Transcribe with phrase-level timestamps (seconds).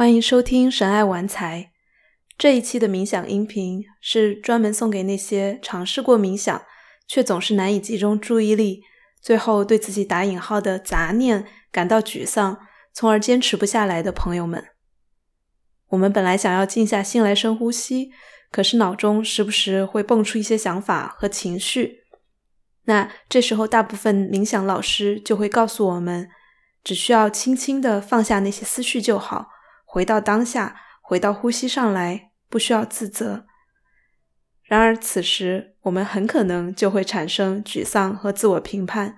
[0.00, 1.72] 欢迎收听神爱玩财。
[2.38, 6.62] 这一期的冥想音频是专门送给那些尝试过冥想，
[7.06, 8.82] 却总是难以集中注意力，
[9.20, 12.58] 最后对自己打引号的杂念感到沮丧，
[12.94, 14.68] 从而坚持不下来的朋友们。
[15.88, 18.10] 我们本来想要静下心来深呼吸，
[18.50, 22.04] 可是脑中时不时会蹦出一些想法和情绪。
[22.84, 26.30] 那这时候，大部分冥想老师就会告诉我们，
[26.82, 29.50] 只需要轻轻的放下那些思绪就好，
[29.92, 33.46] 回到当下，回到呼吸上来，不需要自责。
[34.62, 39.16] 然而，此时我们很可能就会产生沮丧和自我评判，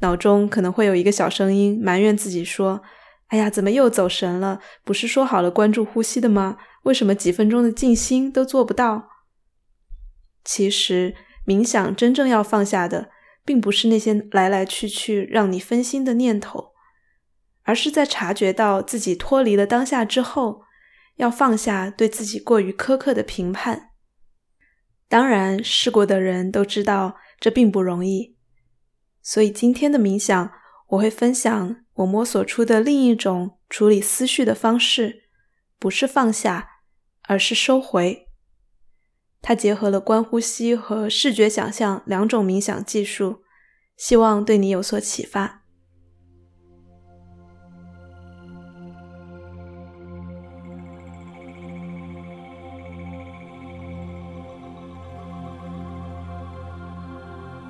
[0.00, 2.82] 脑中可能会有一个小声音埋怨自己说。
[3.26, 4.58] 哎呀，怎么又走神了？
[4.82, 6.56] 不是说好了关注呼吸的吗？
[6.84, 9.10] 为什么几分钟的静心都做不到？
[10.42, 11.14] 其实，
[11.46, 13.10] 冥想真正要放下的，
[13.44, 16.72] 并不是那些来来去去让你分心的念头，
[17.62, 20.62] 而是在察觉到自己脱离了当下之后，
[21.16, 23.90] 要放下对自己过于苛刻的评判。
[25.08, 28.36] 当然，试过的人都知道这并不容易，
[29.22, 30.52] 所以今天的冥想。
[30.90, 35.28] 我会分享我摸索出的另一种处理思绪的方式，
[35.78, 36.68] 不是放下，
[37.28, 38.26] 而是收回。
[39.40, 43.44] 它结合了观呼吸和视觉想象两种冥想技术，
[43.96, 45.59] 希望对你有所启发。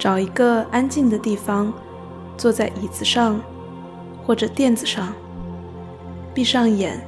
[0.00, 1.72] 找一个安静的地方。
[2.38, 3.38] 坐在椅子上
[4.24, 5.12] 或者垫子上，
[6.32, 6.98] 闭上眼，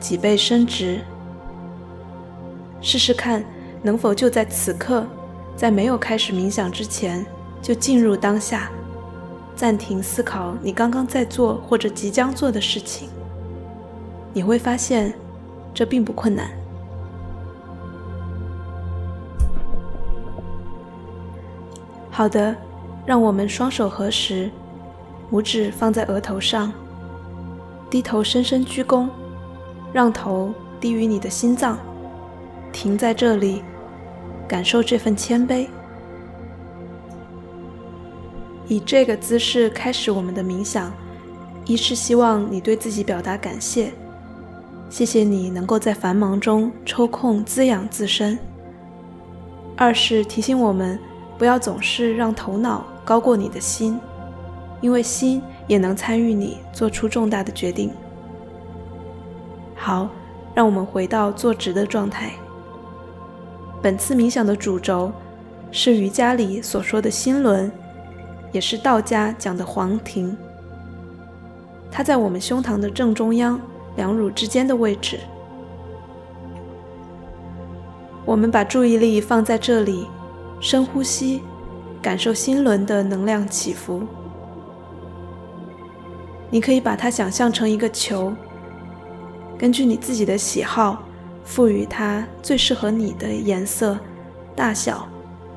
[0.00, 1.02] 脊背伸直，
[2.80, 3.44] 试试看
[3.82, 5.06] 能否就在此刻，
[5.54, 7.26] 在没有开始冥想之前
[7.60, 8.70] 就进入当下，
[9.54, 13.10] 暂停思考你刚刚在做或者即将做的事情。
[14.32, 15.12] 你会发现，
[15.74, 16.48] 这并不困难。
[22.14, 22.56] 好的。
[23.06, 24.50] 让我们双手合十，
[25.30, 26.72] 拇指放在额头上，
[27.90, 29.06] 低头深深鞠躬，
[29.92, 31.78] 让头低于你的心脏，
[32.72, 33.62] 停在这里，
[34.48, 35.66] 感受这份谦卑。
[38.68, 40.90] 以这个姿势开始我们的冥想，
[41.66, 43.92] 一是希望你对自己表达感谢，
[44.88, 48.38] 谢谢你能够在繁忙中抽空滋养自身；
[49.76, 50.98] 二是提醒我们
[51.38, 52.84] 不要总是让头脑。
[53.04, 54.00] 高过你的心，
[54.80, 57.90] 因为心也能参与你做出重大的决定。
[59.76, 60.08] 好，
[60.54, 62.30] 让我们回到坐直的状态。
[63.82, 65.12] 本次冥想的主轴
[65.70, 67.70] 是瑜伽里所说的心轮，
[68.52, 70.34] 也是道家讲的黄庭。
[71.90, 73.60] 它在我们胸膛的正中央，
[73.96, 75.20] 两乳之间的位置。
[78.24, 80.06] 我们把注意力放在这里，
[80.64, 81.42] 深呼吸。
[82.00, 84.02] 感受心轮的能量起伏，
[86.50, 88.30] 你可以把它想象成一个球，
[89.58, 91.02] 根据你自己的喜好，
[91.44, 93.98] 赋予它最适合你的颜色、
[94.54, 95.08] 大小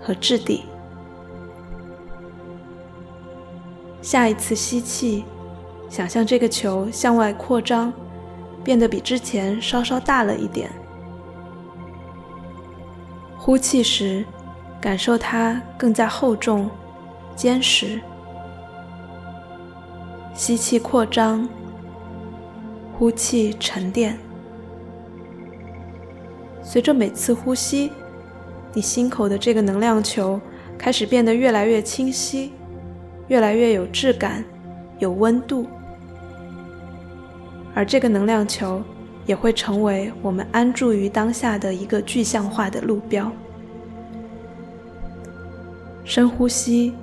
[0.00, 0.62] 和质地。
[4.00, 5.24] 下一次吸气，
[5.88, 7.92] 想象这个球向外扩张，
[8.62, 10.70] 变得比之前稍稍大了一点。
[13.36, 14.24] 呼气时。
[14.80, 16.70] 感受它更加厚重、
[17.34, 18.00] 坚实。
[20.34, 21.48] 吸气扩张，
[22.96, 24.16] 呼气沉淀。
[26.62, 27.90] 随着每次呼吸，
[28.72, 30.40] 你心口的这个能量球
[30.76, 32.52] 开始变得越来越清晰，
[33.26, 34.44] 越来越有质感、
[34.98, 35.66] 有温度。
[37.74, 38.82] 而这个能量球
[39.26, 43.32] 也会成为我们安住于当下的一个具象化的路标。
[46.08, 46.94] 深呼吸，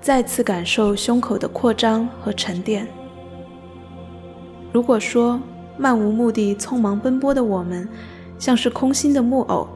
[0.00, 2.86] 再次感受胸口的扩张和沉淀。
[4.70, 5.40] 如果说
[5.76, 7.88] 漫无目的、匆忙奔波的我们
[8.38, 9.66] 像是空心的木偶，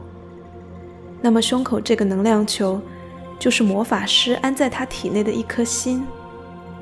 [1.21, 2.79] 那么胸口这个能量球
[3.37, 6.05] 就是魔法师安在他体内的一颗心。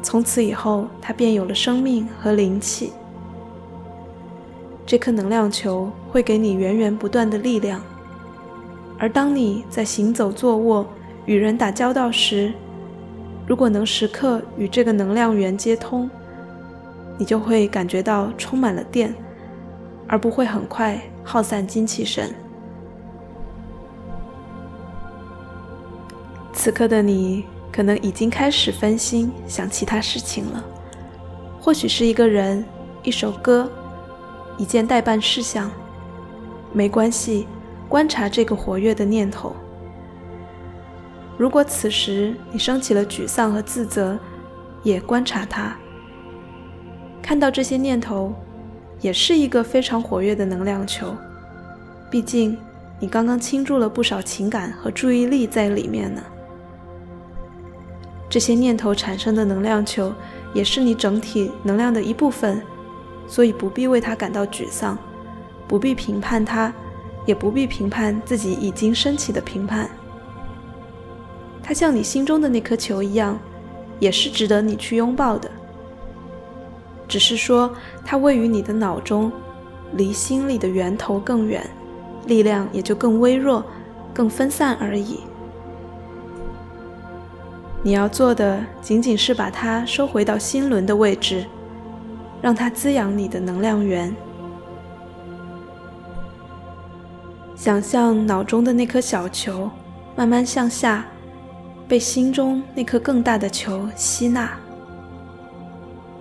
[0.03, 2.93] 从此以后，他便有了生命和灵气。
[4.85, 7.81] 这颗能量球会给你源源不断的力量，
[8.99, 10.85] 而当你在行走、坐卧，
[11.25, 12.53] 与人打交道时，
[13.47, 16.09] 如果能时刻与这个能量源接通，
[17.17, 19.13] 你就会感觉到充满了电，
[20.07, 22.33] 而不会很快耗散精气神。
[26.53, 30.63] 此刻的你可能已经开始分心，想其他事情了，
[31.59, 32.63] 或许是一个人、
[33.03, 33.69] 一首歌，
[34.57, 35.69] 一件代办事项，
[36.71, 37.47] 没关系，
[37.89, 39.55] 观察这个活跃的念头。
[41.37, 44.17] 如果此时你升起了沮丧和自责，
[44.83, 45.75] 也观察它，
[47.21, 48.33] 看到这些念头，
[49.01, 51.13] 也是一个非常活跃的能量球。
[52.09, 52.57] 毕竟
[52.99, 56.21] 你刚刚倾注了不少情感和注意力在里面呢。
[58.29, 60.13] 这些念头产生的能量球，
[60.53, 62.61] 也是你整体能量的一部分，
[63.27, 64.97] 所以不必为它感到沮丧，
[65.67, 66.73] 不必评判它，
[67.25, 69.89] 也不必评判自己已经升起的评判。
[71.67, 73.39] 它像你心中的那颗球一样，
[73.99, 75.49] 也是值得你去拥抱的。
[77.07, 77.73] 只是说，
[78.05, 79.31] 它位于你的脑中，
[79.93, 81.67] 离心里的源头更远，
[82.27, 83.65] 力量也就更微弱、
[84.13, 85.21] 更分散而已。
[87.81, 91.47] 你要做的，仅仅是把它收回到心轮的位置，
[92.43, 94.15] 让它滋养你的能量源。
[97.55, 99.71] 想象脑中的那颗小球，
[100.15, 101.03] 慢慢向下。
[101.87, 104.57] 被心中那颗更大的球吸纳，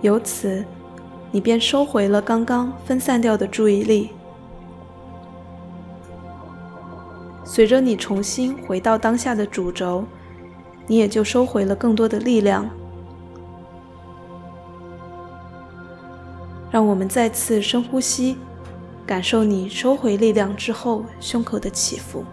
[0.01, 0.63] 由此，
[1.31, 4.11] 你便收回了刚刚分散掉的注意力。
[7.43, 10.05] 随着你重新回到当下的主轴，
[10.85, 12.69] 你也就收回了更多的力量。
[16.69, 18.37] 让我们再次深呼吸，
[19.03, 22.23] 感受你收回力量之后胸口的起伏，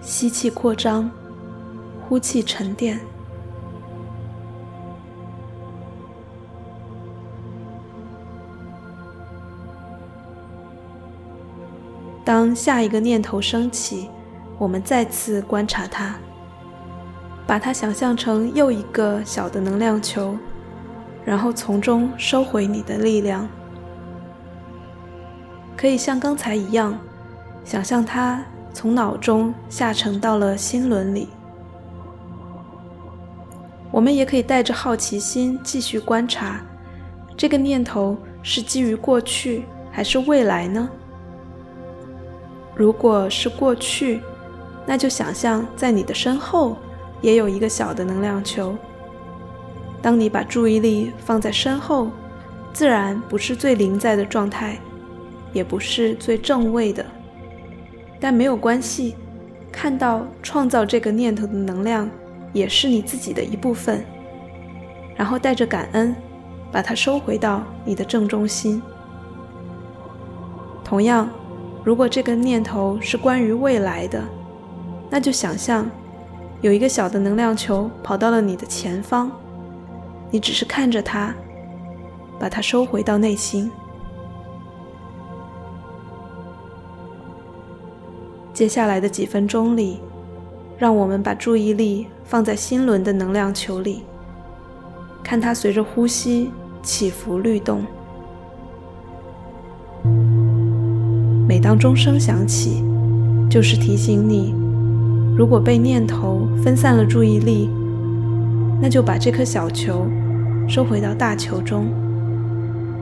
[0.00, 1.10] 吸气扩张。
[2.08, 3.00] 呼气沉淀。
[12.24, 14.10] 当下一个念头升起，
[14.58, 16.16] 我们再次观察它，
[17.46, 20.36] 把它想象成又一个小的能量球，
[21.24, 23.48] 然后从中收回你的力量。
[25.76, 26.98] 可以像刚才一样，
[27.62, 31.28] 想象它从脑中下沉到了心轮里。
[33.96, 36.60] 我们也可以带着好奇心继续观察，
[37.34, 40.86] 这个念头是基于过去还是未来呢？
[42.74, 44.20] 如果是过去，
[44.84, 46.76] 那就想象在你的身后
[47.22, 48.76] 也有一个小的能量球。
[50.02, 52.10] 当你把注意力放在身后，
[52.74, 54.78] 自然不是最临在的状态，
[55.54, 57.02] 也不是最正位的，
[58.20, 59.16] 但没有关系。
[59.72, 62.06] 看到创造这个念头的能量。
[62.56, 64.02] 也是你自己的一部分，
[65.14, 66.16] 然后带着感恩，
[66.72, 68.80] 把它收回到你的正中心。
[70.82, 71.28] 同样，
[71.84, 74.24] 如果这个念头是关于未来的，
[75.10, 75.86] 那就想象
[76.62, 79.30] 有一个小的能量球跑到了你的前方，
[80.30, 81.34] 你只是看着它，
[82.40, 83.70] 把它收回到内心。
[88.54, 90.00] 接下来的几分钟里。
[90.78, 94.02] 让我们把注意力放在心轮的能量球里，
[95.22, 96.50] 看它随着呼吸
[96.82, 97.82] 起伏律动。
[101.48, 102.84] 每当钟声响起，
[103.48, 104.54] 就是提醒你：
[105.36, 107.70] 如果被念头分散了注意力，
[108.82, 110.06] 那就把这颗小球
[110.68, 111.86] 收回到大球中，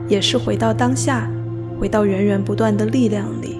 [0.07, 1.29] 也是回到当下，
[1.77, 3.59] 回到源源不断的力量里。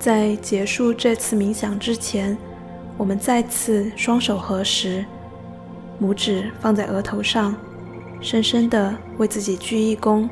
[0.00, 2.36] 在结束这次冥想之前，
[2.96, 5.04] 我们再次双手合十，
[6.00, 7.54] 拇指放在额头上，
[8.18, 10.26] 深深的为自己鞠一躬，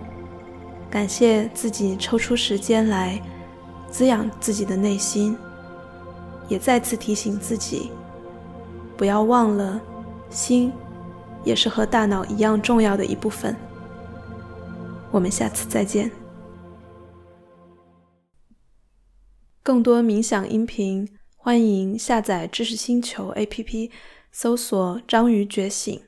[0.89, 3.21] 感谢自己抽出时间来
[3.91, 5.37] 滋养自己的内心，
[6.49, 7.91] 也再次提醒自己，
[8.97, 9.79] 不要忘了，
[10.31, 10.73] 心
[11.45, 13.55] 也是和大脑一样重要的一部分。
[15.11, 16.11] 我们下次再见。
[19.69, 21.07] 更多冥想音频，
[21.37, 23.91] 欢迎下载知识星球 APP，
[24.33, 26.01] 搜索“章鱼觉醒”。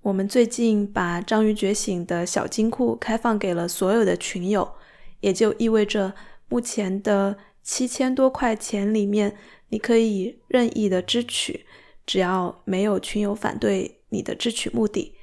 [0.00, 4.72] 我们最近把“章鱼觉醒”的小金库开放给了所有的群友，
[5.20, 6.14] 也就意味着
[6.48, 9.36] 目前的七千多块钱里面，
[9.68, 11.66] 你可以任意的支取，
[12.06, 15.14] 只要没有群友反对你的支取目的。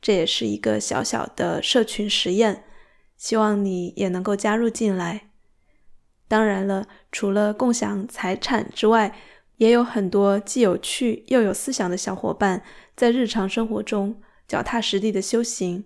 [0.00, 2.62] 这也是一个小小的社群实验，
[3.16, 5.30] 希望你也能够加入进来。
[6.28, 9.16] 当然了，除了共享财产之外，
[9.56, 12.62] 也有很多既有趣又有思想的小伙伴
[12.94, 15.84] 在日常生活中脚踏实地的修行。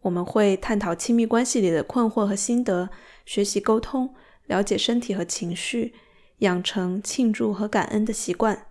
[0.00, 2.90] 我们会探讨亲密关系里的困惑和心得，
[3.24, 5.94] 学习沟通，了解身体和情绪，
[6.38, 8.66] 养成庆祝和感恩的习惯。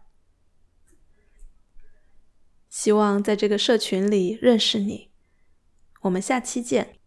[2.69, 5.09] 希望在这个社群里认识你，
[6.01, 6.99] 我们下期见。